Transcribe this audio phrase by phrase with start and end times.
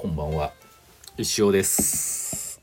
[0.00, 0.54] こんばんは。
[1.18, 2.62] 石尾です。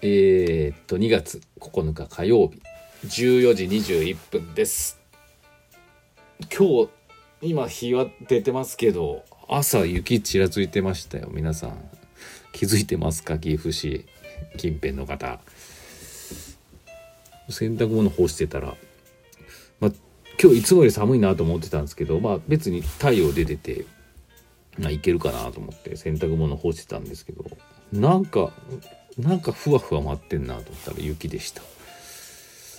[0.00, 2.60] えー、っと2月9日火曜日。
[3.06, 4.98] 14時21分です。
[6.52, 6.88] 今日
[7.40, 11.28] 今日は出てますけど朝雪ちらついてましたよ。
[11.30, 11.88] 皆さん。
[12.52, 13.38] 気づいてますか？
[13.38, 14.04] 岐阜市。
[14.56, 15.38] 近辺の方。
[17.48, 18.74] 洗濯物干してたら。
[19.78, 19.92] まあ
[20.42, 23.84] 今日いつもより寒いなと思ってたんですけどまあ別に太陽出てて、
[24.90, 27.44] いけるかなと思って洗濯物干してたんですけど
[27.92, 28.52] なんか
[29.18, 31.62] なんかふわふわ舞ってんなと思ったら雪でした。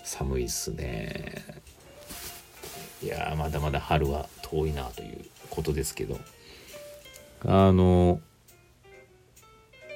[0.03, 1.43] 寒いっすね。
[3.03, 6.19] いやまだまだ春は遠いなということですけど。
[7.45, 8.21] あの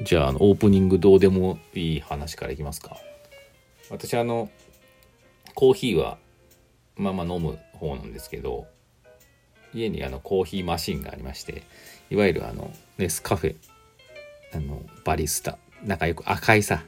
[0.01, 2.97] じゃああのオープニングどうでもいい話からいきますか。
[3.89, 4.49] 私あの
[5.55, 6.17] コーヒーは
[6.97, 8.67] まあまあ飲む方なんですけど
[9.73, 11.63] 家にあのコーヒーマシンがありまして
[12.09, 13.55] いわゆるあのネスカフェ。
[14.53, 15.57] あのバリスタ。
[15.83, 16.83] 仲良く赤いさ。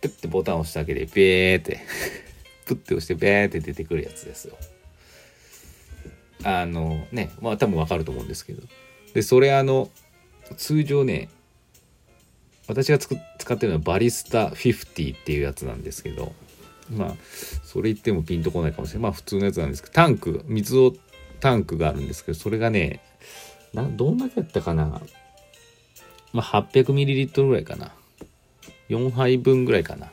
[0.00, 1.80] プッてボタンを押しただけでベーって。
[2.66, 4.58] プッて押してベーって出てくるやつですよ。
[6.44, 8.62] あのねまあ多分わかると思うんですけど。
[9.14, 9.90] でそれあの
[10.56, 11.28] 通常ね
[12.66, 16.34] 私が使ってるのはバリスタ50っていうやつなんですけど。
[16.90, 17.16] まあ
[17.64, 19.02] それ言ってもピンとこないかもしれない。
[19.04, 19.94] まあ普通のやつなんですけど。
[19.94, 20.94] タンク水を
[21.40, 23.00] タンクがあるんですけどそれがね
[23.72, 25.00] などんだけやったかな。
[26.32, 27.92] まあ 800ml ぐらいかな。
[28.88, 30.10] 4杯分ぐらいかな。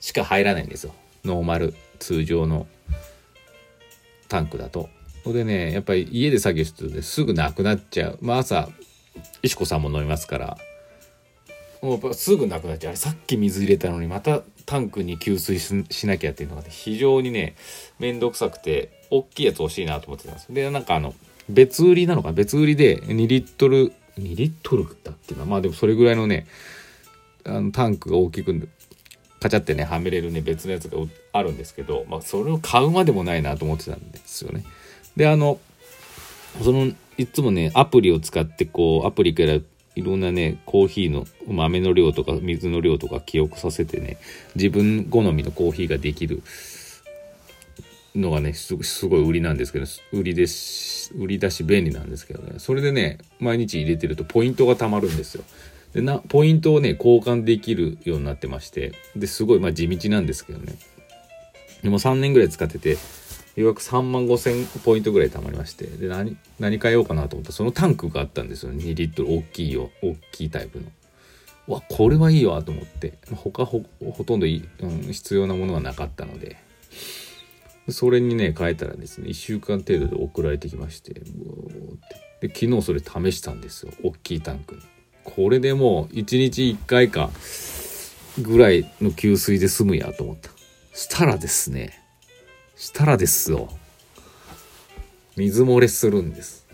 [0.00, 0.94] しか入らないんですよ。
[1.24, 2.66] ノーマル通常の
[4.28, 4.88] タンクだと。
[5.22, 8.18] それでねやっぱり家で作業してるとすぐなくなっちゃう。
[8.20, 8.68] まあ朝
[9.42, 10.58] 石子さんも飲みますから。
[11.84, 12.90] もうすぐなくなっちゃう。
[12.90, 17.54] あれさっき水入れたのにまたタンクに給水しなきゃっていうのが、ね、非常にね
[17.98, 20.52] 面倒くさくて大きいやつ欲しいなと思ってたんです。
[20.52, 21.14] でなんかあの
[21.48, 25.44] 別売りなのか別売りで2リットル2リットルだっけな？
[25.44, 26.46] まあでもそれぐらいのね
[27.44, 28.68] あのタンクが大きく
[29.40, 30.96] カチャってねはめれるね別のやつが
[31.32, 34.64] あるんですけど、まあ、それを買うまでもないなと思ってたんですよね。
[35.16, 35.60] であの
[36.62, 39.58] そのいつもねアプリを使ってこうアプリから
[39.94, 44.18] いろんなねコーヒーの豆の量とか水の量とか記憶させてね
[44.54, 46.42] 自分好みのコーヒーができる。
[48.14, 48.76] のがねす
[49.08, 52.58] ごい売りなんですけど売りです売り出し便利なんですけどね。
[52.58, 55.42] それでね毎日入れてるとポイントが貯まるんですよ。
[55.92, 58.92] でなポイントをね交換できるようになってまして。
[59.16, 60.74] ですごいまあ地道なんですけどね。
[61.82, 62.98] でも3年ぐらい使ってて
[63.56, 68.72] ようやく3万5千ポイントぐらい貯まりましてで何何買えようかなと思ったらそのタンクがあったんですよ。
[68.72, 69.90] 2リットル大きいよ。
[70.02, 70.86] 大きいタイプの。
[71.66, 73.14] わこれはいいわと思って。
[73.32, 76.56] 他ほほとんどい、うん、必要なものはなかったので。
[77.90, 81.12] それにね変えたらですね1週間程度で送られてきまして
[82.40, 83.92] で昨日それ試したんですよ。
[84.02, 84.80] 大きいタンクに。
[85.22, 87.30] これでもう1日1回か
[88.40, 90.50] ぐらいの給水で済むやと思った。
[90.94, 92.03] したらですね
[92.84, 93.70] したらですよ。
[95.36, 96.66] 水漏れするんです。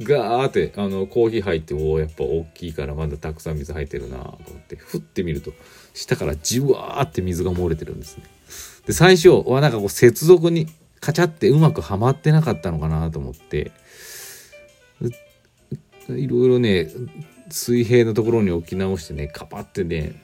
[0.00, 5.52] ガーってあのコーヒー入っておおやっぱ大きいからまだたくさん水入ってるなと思って振ってみると
[5.92, 8.24] 下からじわーって水が漏れてるんですね。
[8.86, 10.66] で最初はなんかこう接続に
[10.98, 13.70] カチャってうまくはまってなかったのかなと思って
[16.08, 16.88] いろいろね
[17.50, 20.14] 水平のところに置き直してねカパってね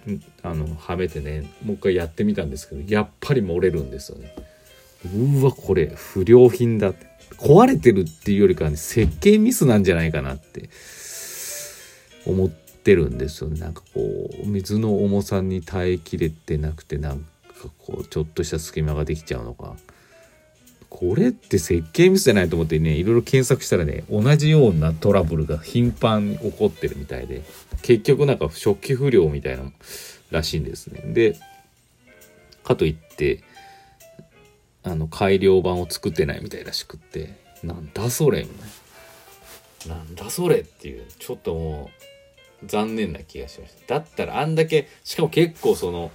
[0.43, 4.35] あのはめてねもう一回やってみたんですけどやっぱり漏れるんですよね。
[5.15, 7.07] うわこれ不良品だって。
[7.39, 10.71] 壊れてるっていうよりかはね設計ミスなんじゃないかなって。
[12.27, 13.61] 思ってるんですよね。
[13.61, 17.25] なんかこう水の重さに耐えきれてなくてなんか
[17.79, 19.77] こうちょっとした隙間ができちゃうのか。
[20.89, 27.43] これって設計ミスじゃないと思ってねいろいろ検索したらね同じようなトラブルが頻繁に起こってるみたいで
[27.83, 29.65] 結局なんか初期不良みたいな
[30.31, 31.03] らしいんですね。
[31.13, 31.37] で
[32.65, 33.43] かといって
[34.87, 38.67] あの改良版を作ってないみたいらしくってなんだそれみた
[39.87, 41.91] いなんだそれっていうちょっとも
[42.63, 46.11] う残念な気がしましただったらあんだけしかも結構その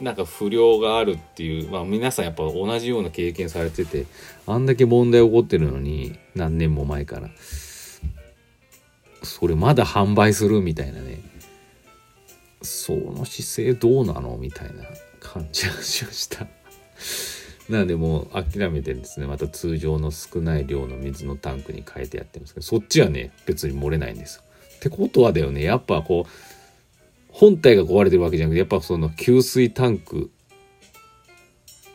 [0.00, 4.06] なんか不良があるっていう、まあ皆さんやっぱ同じような経験されてて、
[4.46, 7.30] あんだけ問題起こってるのに、何年も前から。
[9.22, 11.20] それまだ販売するみたいなね。
[12.62, 14.84] その姿勢どうなのみたいな
[15.20, 16.46] 感じがしました。
[17.68, 24.42] なのでもう諦めてですね、また通常の少ない量の水のタンクに変えてやってますけど、そっちはね、別に漏れないんですよ。
[24.76, 26.30] ってことはだよね、やっぱこう、
[27.28, 30.30] 本体が壊れてるわけじゃなくて、やっぱその給水タンク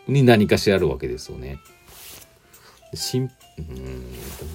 [0.07, 1.59] に何かしらあるわけですよね。
[2.93, 4.03] 心うん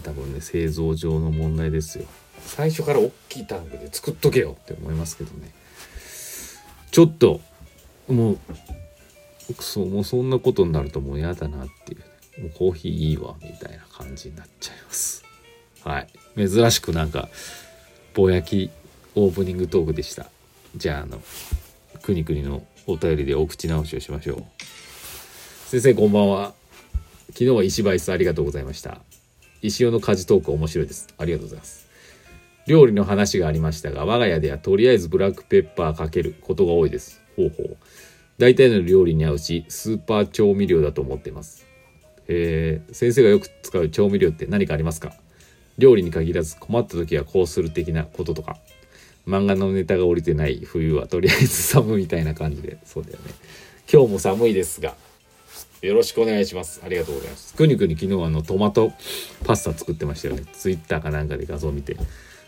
[0.03, 2.05] 多分ね製造上の問題ですよ
[2.41, 5.53] 最初から大きいタンクで作っとけよって思いますけどね
[6.91, 7.41] ちょっと
[8.09, 8.39] もう
[9.55, 12.05] くそもうそんなことになるともう嫌だなっていう、ね、
[12.43, 15.25] もうコーヒーいいわみたいな感じになっちゃいます。
[15.85, 16.09] はい。
[16.37, 17.29] 珍しくなんか
[18.15, 18.71] ぼやき
[19.15, 20.27] オープニングトークでした。
[20.77, 21.21] じゃああの
[22.03, 24.45] くにくにのお便りでお口直しをしましょう。
[25.69, 26.55] 先生こんばんは。
[27.29, 28.99] 昨日は石橋さんありがとうございました。
[29.63, 31.09] 石尾の家事トーク面白いです。
[31.19, 31.87] ありがとうございます。
[32.67, 37.23] 料理の話がありましたが我が家ではとりあえずブラックペッパーかけることが多いです。
[37.37, 37.77] ほうほう。
[38.39, 41.67] 大体の料理に合うしスーパー調味料だと思ってます。
[42.29, 45.15] えー、先生がよく使う調味料って何かありますか？
[45.79, 48.59] 料理に限らず困った時はこうする的なこととか。
[49.27, 52.79] 漫画のネタが降りてない冬はとりあえず寒みたいな感じで。
[52.85, 53.33] そうだよね。
[53.93, 54.95] 今日も寒いですが
[55.83, 56.81] よろしくお願いします。
[56.85, 57.55] ありがとうございます。
[57.55, 58.93] くにくに昨日あのトマト
[59.45, 60.45] パスタ作ってましたよね。
[60.53, 61.97] ツイッターかなんかで画像見て。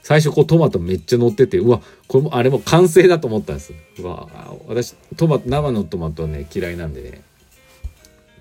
[0.03, 3.73] 最初こうトマトめっちゃ乗っててうわこれもあれも完成だと思ったんです。
[3.99, 4.29] うわ
[4.67, 7.23] 私トマト生のトマトはね嫌いなんでね。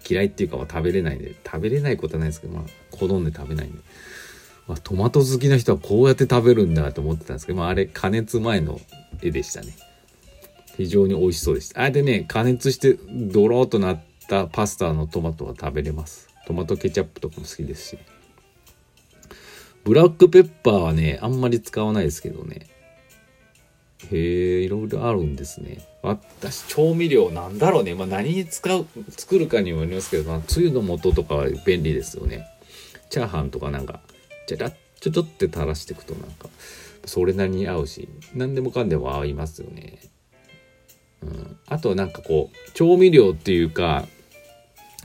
[0.10, 1.36] 嫌いっていうか食べれないんで。
[1.46, 3.80] 食べれないことはないですけどまあ好んで食べないんで。
[4.68, 8.82] まあ、トマト好きな人はこうやって食べるんだと思ってたんですけど、まあ、あれ加熱前の
[9.22, 9.76] 絵でしたね。
[10.76, 11.82] 非常に美味しそうでした。
[11.82, 16.28] あれでね加熱してドローとなったパスタのトマトは食べれます。
[16.46, 17.98] トマトケチャップとかも好きですし
[19.88, 22.68] ブラックペッパーはねあんまり使わないですけどね。
[24.12, 25.78] へえいろいろあるんですね。
[26.02, 27.96] 私調味料なんだろうね。
[27.96, 28.86] まあ何に使う
[29.18, 32.46] 作るかにもよりますけど、まあ、つゆの素とかは便利ですよね。
[33.10, 34.02] チャーハンとかなんか。
[34.46, 36.50] じゃらっちょちょって垂らしていくとなんか
[37.06, 40.00] それなりに合うし何でもかんでも合いますよね。
[41.22, 44.06] うん、あとなんかこう調味料っていうか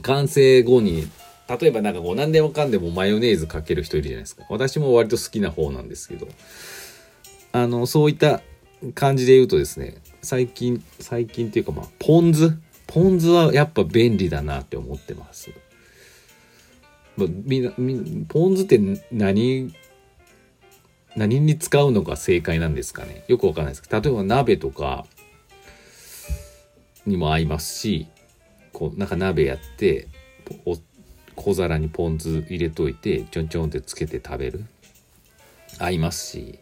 [0.02, 1.08] 完成後に
[1.48, 4.44] 例えばなんかこう何でもかんでもマヨネーズかける人いるじゃないですか。
[4.48, 6.28] 私も割と好きな方なんですけど。
[7.52, 8.40] あのそういった
[8.94, 12.58] 感じで言うとですね最近最近っていうかまあポン酢？
[12.86, 15.50] ポン酢はやっぱ便利だなって思ってます。
[17.16, 18.80] まあ、みんなみポン酢って
[19.10, 19.74] 何？
[21.14, 23.24] 何に使うのが正解なんですかね？
[23.28, 24.00] よくわかんないですけど。
[24.00, 25.04] 例えば鍋とか
[27.04, 28.06] にも合いますし
[28.72, 30.08] こうなんか鍋やって
[31.36, 34.64] 小皿にポン酢入れといてちょんちょんってつけて食べる。
[35.78, 36.58] 合いますし。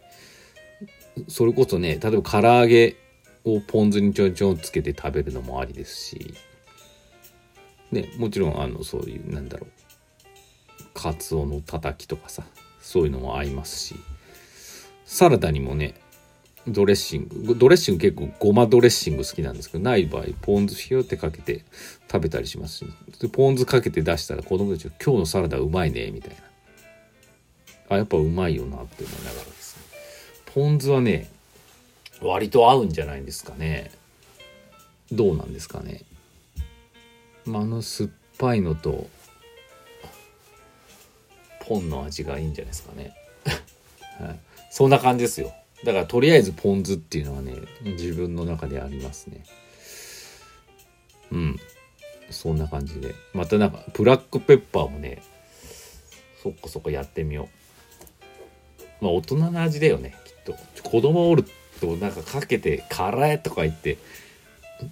[1.27, 2.95] それこそね例えば唐揚げ
[3.43, 6.33] をポン酢にちょんちょんつけて食べるのもありですし。
[7.91, 9.69] ねもちろんあのそういうなんだろう。
[10.93, 12.43] カツオのたたきとかさ
[12.79, 13.95] そういうのも合いますし。
[15.05, 15.95] サラダにもね
[16.67, 17.55] ドレッシング。
[17.55, 21.63] ドレッシング結構ごまドレッシング好きなんですけどない場合ポン酢ひよってかけて
[22.11, 22.85] 食べたりしますし、
[23.19, 26.37] でポン酢かけて出したら子供たちが「今日のサラダうまいね」みたいな。
[27.89, 29.83] あやっぱうまいよなって思いながらですね。
[30.53, 31.29] ポン酢はね
[32.21, 33.91] 割と合うんじゃないんですかね。
[35.11, 36.03] どうなんですかね、
[37.45, 39.09] まあ、あの酸っぱいのと
[41.65, 43.13] ポンの味がいいんじゃないですかね、
[44.25, 45.53] はい、そんな感じですよ。
[45.83, 49.43] だからとりあえずポン酢っていうのはね自分の中でありますね。
[51.31, 51.59] うん。
[52.29, 53.15] そんな感じで。
[53.33, 55.21] またなんかブラックペッパーもね
[56.43, 57.49] そっかそっかやってみよ
[59.01, 59.05] う。
[59.05, 60.55] まあ大人の味だよねきっと。
[60.89, 61.45] 子供おる
[61.79, 63.97] となんかかけて辛いとか言って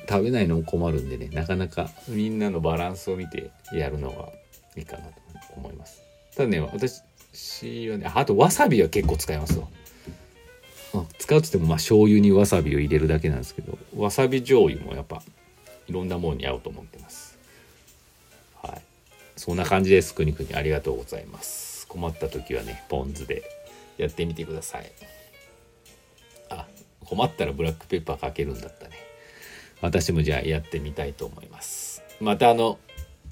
[0.10, 4.30] 食べないのも困るんでねなかなかみんなのバランスを見てやるのが
[4.76, 5.14] いいかなと
[5.56, 6.02] 思います。
[6.36, 7.02] ただね私
[7.90, 9.68] はねあとわさびは結構使いますわ。
[11.30, 15.22] 使うっつってもまあ醤油にわさびを入れるだけなんですけどわさび醤油もやっぱ
[15.88, 17.38] いろんなものに合うと思ってます。
[18.64, 18.82] はい。
[19.36, 20.16] そんな感じです。
[20.16, 21.86] くにくにありがとうございます。
[21.88, 23.44] 困った時はねポン酢で
[24.00, 24.92] やってみてください。
[26.50, 26.66] あ
[27.06, 28.96] 困ったらブラックペッパーかけるんだったね。
[29.82, 32.02] 私もじゃあやってみたいと思います。
[32.20, 32.80] またあの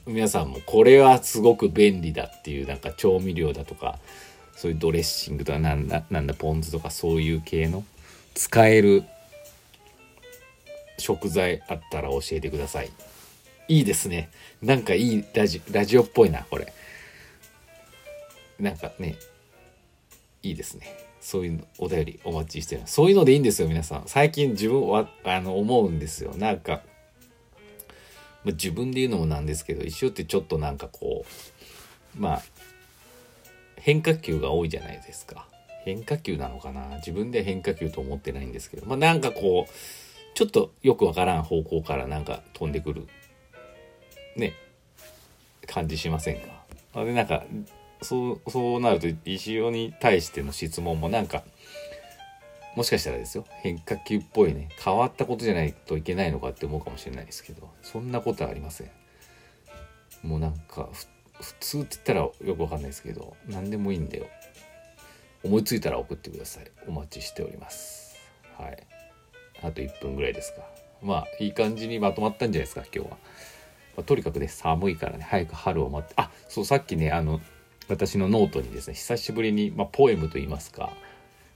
[0.05, 3.97] 皆さんもこれはすごく便利だっていうなんか調味料だとか
[4.57, 7.85] そういうドレッシングとかなんだなんだポン酢とかそういう系の？
[8.33, 9.03] 使える
[10.97, 12.91] 食材あったら教えてください。
[13.67, 14.29] いいですね。
[14.61, 16.73] なんかいいラジラジオっぽいなこれ。
[18.59, 19.15] なんかね
[20.41, 20.87] いいですね。
[21.21, 22.93] そういうお便りお待ちしてます。
[22.95, 24.03] そういうのでいいんですよ皆さん。
[24.07, 26.33] 最近自分はあの思うんですよ。
[26.35, 26.81] なんか
[28.43, 31.25] ま、自分で言うのもなんですけど一緒ってちょっとなんかこ
[32.17, 32.41] うまあ
[33.77, 35.47] 変化球が多いじゃないですか。
[35.85, 36.97] 変化球なのかな？
[36.97, 38.85] 自分で変化球と思ってないんですけど。
[38.85, 39.73] まあなんかこう
[40.35, 43.07] ちょっとよくわからん方向からなんか飛んでくる。
[44.35, 44.53] ね。
[45.65, 46.63] 感じしませんか？
[46.93, 47.43] あれなんか
[48.01, 51.43] そうそうなると石尾に対しての質問もなんか
[52.75, 53.45] もしかしたらですよ。
[53.63, 54.69] 変化球っぽいね。
[54.83, 57.69] 変わったことじゃないといけないのかって思うかもしれないですけど。
[57.81, 58.91] そんなことはありません。
[60.23, 60.89] もうなんか
[61.41, 64.27] 普通って言ったらよくわかんないですけど何でもいいんだよ。
[65.43, 66.65] 思いついたら送ってください。
[66.87, 68.17] お待ちしております。
[68.57, 68.87] はい。
[69.61, 70.61] あと1分ぐらいですか。
[71.01, 73.17] まあいい感じにまとまったんじゃないですか今日は、
[73.97, 76.13] まあ、とにかくね寒いからね早く春を待って。
[76.17, 77.39] あそうさっきねあの
[77.87, 80.91] 私のノートにですね久しぶりに、まあ、ポエムといいますか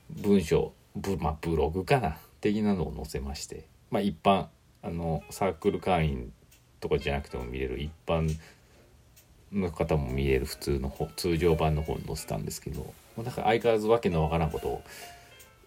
[0.10, 3.68] 文章ブ,、まあ、ブログかな的なのを載せまして。
[3.90, 4.48] まあ一般
[4.84, 6.32] あのサークル会員
[6.80, 8.36] とかじゃなくても見れる一般
[9.52, 14.84] の方も見れる普通の方通常版の方に載せたんですけどだから相変わらずわけのわからんことを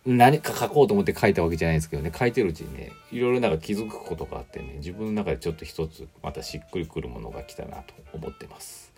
[0.06, 8.92] 何か書こうと思って書いたわけじゃないですけどね書いてるうちにねいろいろなんか気づくことがあってね自分の中でちょっと一つまたしっくりくるものが来たなと思ってます。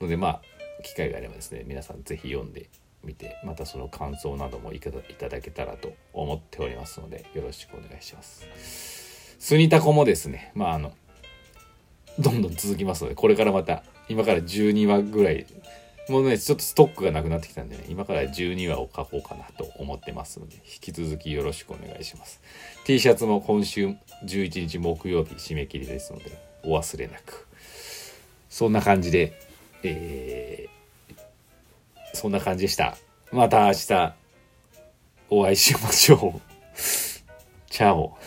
[0.00, 0.42] のでまあ
[0.82, 2.68] 機会があればですね皆さん是非読んで
[3.02, 9.36] みてまたその感想などもいただけたらと思っておりますのでよろしくお願いします。
[9.38, 10.92] スニタコもですねまああの
[12.18, 15.46] どんどん続きますのでこれからまた今から12話ぐらい
[16.10, 22.40] もうね、ちょっとストックがなくなってきたんでね、今から12話を書こうかなと思ってますので、引き続きよろしくお願いします。
[22.84, 27.46] T シャツも今週11日木曜日締め切りですので、お忘れなく。
[28.48, 29.40] そんな感じで、
[29.84, 31.14] えー、
[32.12, 32.96] そんな感じでした。
[33.30, 34.14] また明日、
[35.30, 36.40] お会いしましょう。
[37.70, 38.18] チャオ。